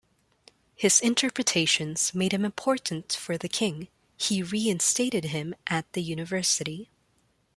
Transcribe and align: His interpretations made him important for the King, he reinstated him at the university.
His 0.75 0.99
interpretations 0.99 2.15
made 2.15 2.31
him 2.33 2.43
important 2.43 3.13
for 3.13 3.37
the 3.37 3.47
King, 3.47 3.87
he 4.17 4.41
reinstated 4.41 5.25
him 5.25 5.53
at 5.67 5.93
the 5.93 6.01
university. 6.01 6.89